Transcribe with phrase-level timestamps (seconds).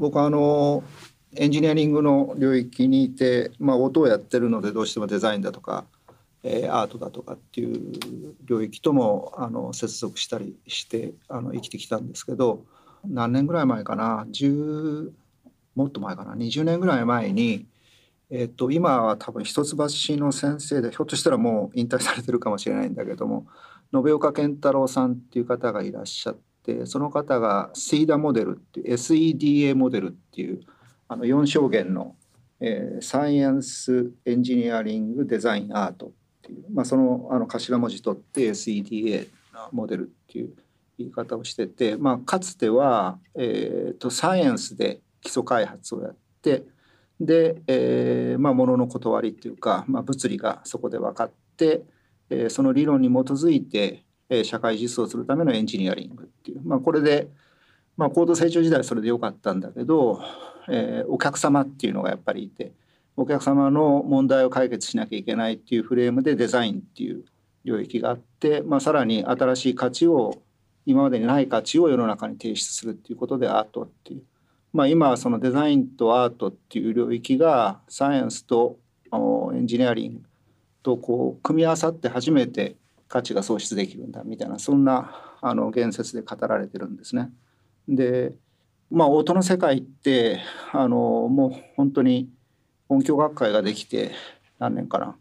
[0.00, 0.82] 僕はあの
[1.36, 5.84] エンジニアリングの領域にいて、まあ、音をやってるのでどうしてもデザインだとか、
[6.42, 12.64] えー、アートだとかっていう領域ともあの接続したりしてあの生きてきたんですけど
[13.06, 15.10] 何年ぐらい前かな？10
[15.76, 17.66] もっと前かな？20年ぐらい前に、
[18.30, 19.76] えー、と今は多分一橋
[20.16, 23.46] の先生でひょっとしたらもう引退されてるかもしれないんだけども
[23.92, 26.49] 延岡健太郎さんっていう方がいらっしゃって
[26.84, 30.60] その方が SEDA モデルっていう SEDA モデルっていう
[31.08, 32.16] あの4証言の、
[32.60, 36.10] えー、サイエンスエンジニアリングデザインアートっ
[36.42, 39.28] ていう、まあ、そのあの頭文字取って SEDA
[39.72, 40.50] モデルっていう
[40.98, 46.64] 言い方をしてて、まあ、かつては、えーと、サイエンスで基礎開発をやって
[47.20, 51.82] で、えーまあ、ものの断りっていうか、まあ、物理がそこで分かって、
[52.30, 57.28] えー、その理論に基づいて、え、社会実装するためのエンジニアリングっていう、まあ、これで、
[57.96, 60.22] まあ、高度成長時代それでよかったんだけど、
[60.68, 62.72] えー、お客様っていうのがやっぱりいて
[63.16, 67.24] お客様の問題を解決しなきゃいけないっていうフレームでデザインっていう
[67.64, 70.40] 領域があって、まあ、さらに新しい価値を
[70.86, 74.22] 今までにない価値を世の中に提出するっていうことでアートっていう、
[74.72, 78.78] まあ、今はそのデザインとアートっていう領域がサイエンスと
[79.12, 80.22] エンジニアリング
[80.82, 82.76] とこう組み合わさって初めて
[83.10, 87.30] 価値が創出できるんだみたいなそんなあの言説で語られてるんですね。
[87.88, 88.32] で
[88.90, 90.40] まあ音の世界って
[90.72, 90.96] あの
[91.28, 92.30] もう本当に
[92.88, 94.12] 音響学会ができて
[94.58, 95.16] 何年かな。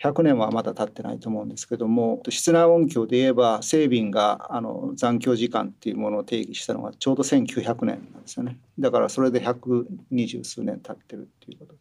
[0.00, 8.58] 100年はまだ経ってないと思うんですけども室内音響で言えばセービンがあの残響時間っていうものを定義したのがちょうど1900年なんですよね。
[8.78, 11.74] だからそれで120数年経ってるっていうこと。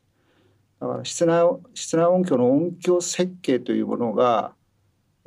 [0.79, 1.43] だから室内
[1.75, 4.53] 室内音響の音響設計というものが、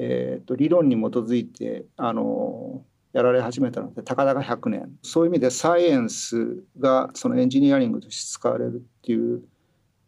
[0.03, 4.91] えーと、理論に基づいてあのやられ始めたのでたかだか100年。
[5.03, 9.43] そういう意味でサイエンスがそのエンジニアリングとして使われるっていう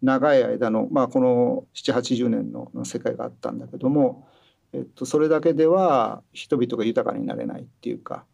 [0.01, 4.27] 長い間の、まあ、この780年の世界があったんだけども、
[4.73, 8.25] えっと、それだけでは人々が豊かになれないっていうか、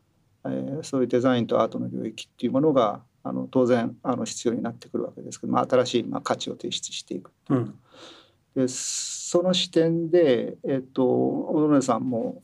[0.44, 7.54] えー、そういうデザインとアートの領域っていうものがあの当然あの必要になってくるわけですけど、まあ、新しい、まあ、価値を提出していくいう。
[7.56, 7.78] ん、
[8.54, 8.68] で
[9.30, 12.42] その視点で、えっと、小野さんも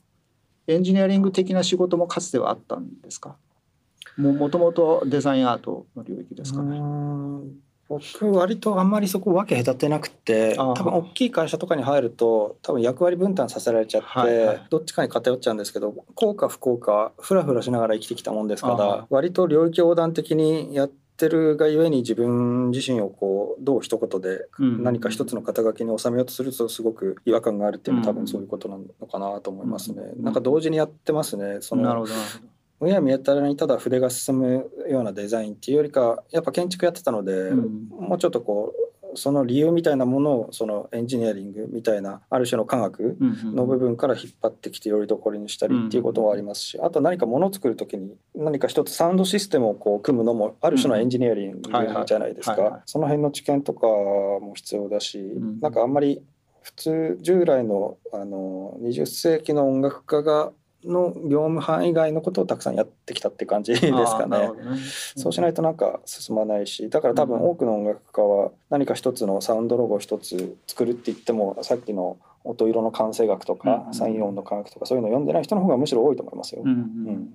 [0.67, 3.37] エンジニアリング的な仕事もかつてはあったんですか？
[4.17, 6.79] もともとデザインアートの領域ですかね。
[7.89, 30.01] 僕割とあんまりそこ分け隔てなくて多分大きい会社とかに入ると多分役割分担させられちゃって、はいはい、どっちかに偏っちゃうんですけど効果不効果ふらふらしながら生きてきたもんですから割と領域横断的にやってるがゆえに自分自身をこうどう一言で何か一つの肩書きに収めようとするとすごく違和感があるっていうのは多分そういうことなのかなと思いますね。
[30.17, 31.59] なんか同時にやってますね。
[31.61, 32.13] そのなるほど。
[32.79, 38.84] むやみやたらにただ筆が進むようなデザインっていうよりかやっぱ建築やってたので、うん、もうちょっとこう
[39.15, 51.61] その理由みたいなものをそのエンジニアリングみたいなある種の科学の部分から引っ張ってきてよりどころにしたりっていうことはありますしあと何かものを作る時に何か一つサウンドシステムをこう組むのもある種のエンジニアリング
[52.05, 52.81] じゃないですか。
[52.85, 56.23] その辺の知見とかも必要だし、うん、なんかあんまり
[56.61, 60.51] 普通従来のあの20世紀の音楽家が
[60.85, 64.39] の業務範囲外のことをたくさんやってきたって感じですかね。
[64.39, 64.49] ね。
[65.15, 76.61] そうしないとなんか進まないしだから多分多くの音楽家は何か一つのサウンドロゴを一つ作るって言ってもさっきの音色の感性学とか、サイン音の科学とかそういうのを読んでない人の方がむしろ多いと思いますよ。
[76.63, 77.33] うん、うん、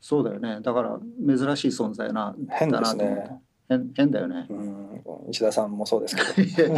[0.00, 0.60] そうだよね。
[0.62, 3.40] だから珍しい存在な変ですね。
[3.68, 6.68] 変変だよね、うん、石田さんもそうですけど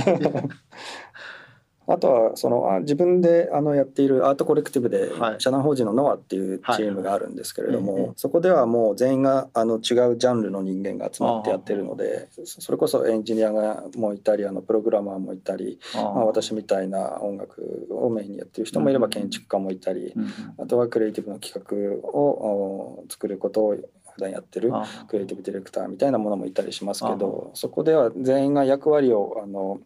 [1.87, 9.81] あとはその自分であのやっているアートコレクティブで社団法人のノアっていうチームがあるんですけれどもそこではもう全員があの違う
[10.17, 20.15] ジャンルの人間が集まってやってるのでそれこそエンジニアがもいたりあのプログラマーもいたりまあ私みたいな音楽をメインにやってる人もいれば建築家もいたり
[20.59, 23.77] あとはクリエイティブの企画を作ることを
[24.15, 24.71] 普段やってる
[25.09, 29.81] クリエイティブディレクターみたいなものもいたりしますけどそこでは全員が役割をあの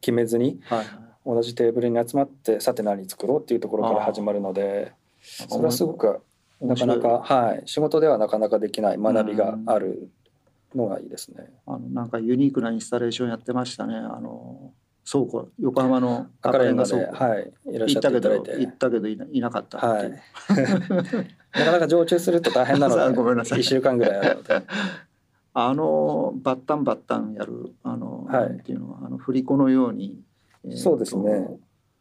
[0.00, 0.86] 決めずに、はい
[1.24, 6.20] 同じテーブルに集まってさて何作ろうっていうところから始まるのでそれはすごく
[6.60, 10.10] なかなか、はい、仕事ではなかなかできない学びがある
[10.74, 11.50] のがいいですね。
[11.66, 13.96] あのなんかユニークなインスタレーションやってましたね。
[13.96, 14.72] あの
[15.10, 18.60] 倉庫横浜の赤レンガ倉庫、はい、いらっしゃっていただいて。
[18.60, 20.10] 行ったけどいなかったはい、
[21.52, 23.60] なかなか常駐すると大変なので ごめんなさい。
[23.60, 24.62] 1週間ぐらいあるので。
[25.54, 30.18] あのバッタンバッタンやるあの、はい、っていうのはあの振り子のように
[30.70, 31.48] そうですね。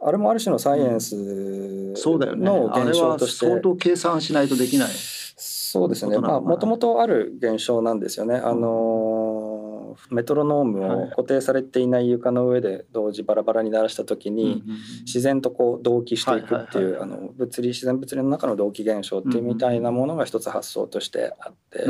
[0.03, 4.89] あれもある種のサイエンスの現象として、相当計算しないとできない。
[5.37, 6.17] そうですね。
[6.17, 8.35] まあもともとある現象なんですよね。
[8.35, 14.63] あのメトロノームを固定されていない床の上で同時バラバラに鳴らした時に
[15.05, 21.85] 自然とこう同期していくっていうあの物理自然物理の中の同期現象っていうみたいなものが一つ発想としてあって。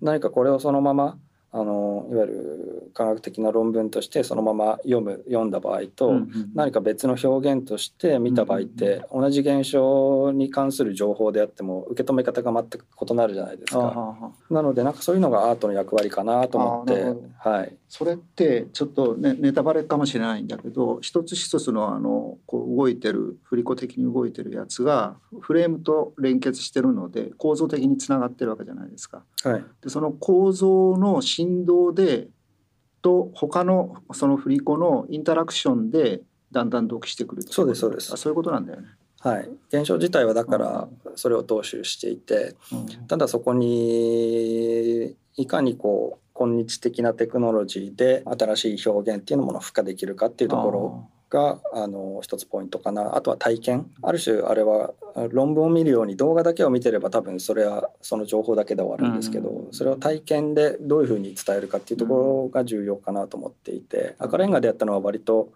[0.00, 1.18] 何かこれをそのまま
[1.52, 6.12] あのいわゆる科学的な論文としてそのまま読む読んだ場合と、
[6.54, 14.32] 何か別の表現として見た場合って、同じ現象に関する情報であっても受け止め方が全く異なるじゃないですか。
[14.48, 29.24] なのでなんかそういうのがアートの役割かなと思って、はい、それってちょっと、ね、ネタバレかもしれないんだけど一つ一つのあのこう動いてる振り子的に動いてるやつがフレームと連結してるので構造的につながってるわけじゃないですか。
[29.42, 32.28] はい、でその構造の振動で
[33.02, 36.20] と他のその振り子のインタラクションで
[36.52, 38.12] だんだん同期してくるそうですそうです。
[38.12, 38.88] あそういうことなんだよね。
[39.20, 53.16] はい、現象自体はだからそれを踏襲していて、うん、ただそこにいかにこう今日的なテクノロジーで新しい表現っていうものを付加できるかっていうところがあの一つポイントかな。
[53.16, 53.90] あとは体験。
[54.02, 54.92] ある種あれは
[55.30, 65.52] 論文を見るように動画だけを見てれば多分それはその情報だけで終わるんですけど、うん、それを体験でどういうふうに伝えるかっていうところが重要かなと思っていて、赤レンガでやったのは割と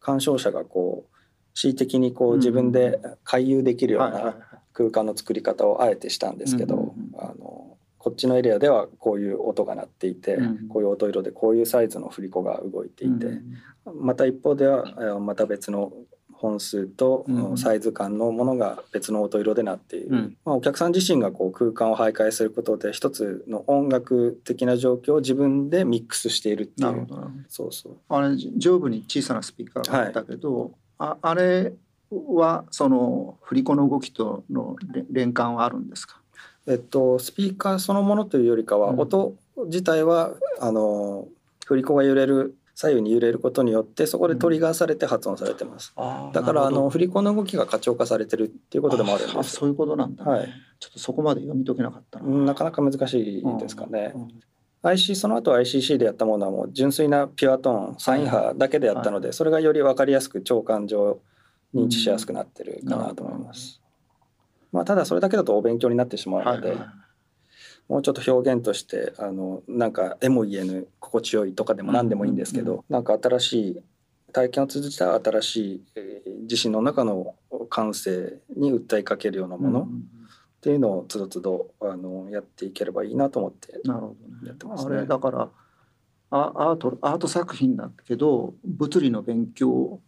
[0.00, 1.16] 鑑賞者がこう
[1.54, 4.36] 恣意的にこう自分で回遊できるような
[4.72, 6.94] 空間の作り方をあえてしたんですけど、
[8.08, 13.42] こっちのエリアではこういう音が鳴っていて、うん、こういう音色でこういうサイズの振り子が動いていて、うん、
[14.00, 15.92] また一方ではまた別の
[16.32, 17.26] 本数と
[17.56, 27.06] サイズ感のものが別の音色でなっている、うん、まあ、お客さん自身がこう空間を徘徊することで一つの音楽的な状況を自分でミックスしているっていう。
[27.48, 27.96] そうそう。
[28.08, 31.74] あれ上部に小さなスピーカーがあったけど、はい、ああれ
[32.10, 34.76] はその振り子の動きとの
[35.10, 36.17] 連関はあるんですか？
[36.68, 39.34] えっと、スピーカーそのものというよりかは、音
[39.66, 41.26] 自体はあの
[41.66, 50.48] 振り子が揺れる左右に揺れることによってそこでトリガーされて発音されてます、うん、だからあの振り子の動きが過聴化されてるっていうことでもあるんですそういうことなんだ、ね、はい、
[50.78, 52.28] ちょっとそこまで読み解けなかったな。
[52.28, 54.22] なかなか難しいですかね、うん。
[54.22, 54.28] うん
[54.80, 61.18] IC その後 ICC でやったものはもう純粋なピュアトーンサイン波だけでやったので、それがより分かりやすく長官上
[61.74, 63.80] 認知しやすくなってるかなと思います。
[64.72, 66.88] まあ、ただそれだけだとお勉強になってしまうので、はいはい、
[67.88, 73.82] もうちょっと表現としてあのなんか絵も言えぬ心地よいとかでも何でもいいんですけど、うんうん、なんか新しい
[74.32, 77.34] 体験を通じた新しい、えー、自身の中の
[77.70, 79.86] 感性に訴えかけるようなもの、っ
[80.60, 83.72] ていうのをつどつどあのやっていければいいなと思って。
[84.44, 84.96] やってますね。
[84.98, 85.48] あれだから
[86.30, 90.00] アートアート作品だけど物理の勉強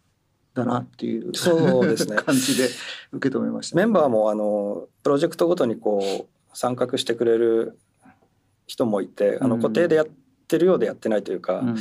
[0.53, 2.15] だなっていうそうですね。
[2.23, 2.69] 感じで
[3.11, 7.77] 受け止めました、ね、メンバーもあのプロジェクトごとにこう参画してくれる
[8.67, 10.07] 人もいてあの固定でやっ
[10.47, 11.77] てるようでやってないというか、うんうんうん、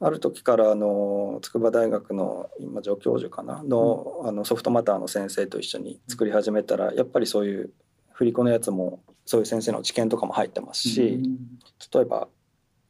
[0.00, 7.70] ある時からあの筑波大学の今助教授かなの,、あのソフトマターの先生と一緒に作り始めたらやっぱりそういう
[8.12, 11.48] 振り子のやつもそういう先生の知見とかも入ってますし、うんうん、
[11.92, 12.28] 例えば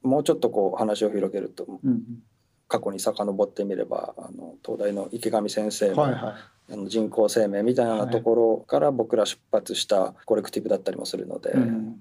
[0.02, 2.02] もうちょっとこう話を広げると、うんうん、
[2.70, 6.18] 過去に遡ってみればあの東大の池上先生の,、はいは
[6.70, 11.96] い、あの人工生命みたいなところから僕ら出発したコレクティブだったりもするので、うん、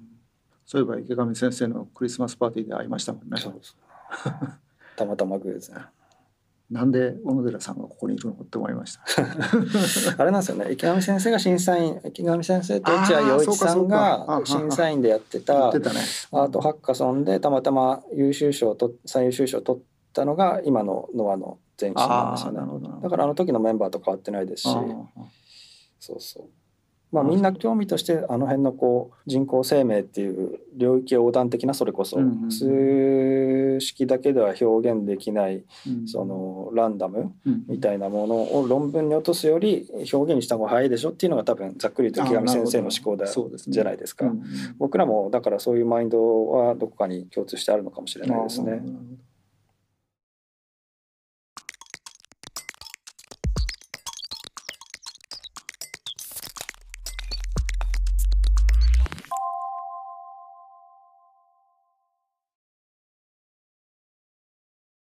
[0.67, 3.41] そういえば池上先生のクリスマスパーティーで会いましたもんね。
[4.95, 5.85] たまたま偶然。
[6.69, 9.01] なんで小野寺さんがここにいるのって思いました。
[10.21, 10.71] あれなんですよね。
[10.71, 19.81] 池上先生が審査員、池上先生と落合陽一さんが審査員でやってたアートハッカソンでたまたま優秀賞と最優秀賞を取っ
[20.13, 22.59] たのが今のノアの前身なんですよね。
[23.01, 24.69] だからあの時のメンバーと変わってないですし、
[25.99, 26.49] そうそう。
[27.11, 35.63] まあ、みんな興味としてあの辺のこう人工生命っていう領域横断的なそれこそ数式だけでは表現できない
[36.05, 37.33] そのランダム
[37.67, 44.31] みたいなものを論文に落とすより表現にした方が早いでしょっていうのが多分ざっくりと池上先生の思考だじゃないですか。
[44.77, 48.83] 僕らもだからそういうマインドはどこかに共通してあるのかもしれないですね。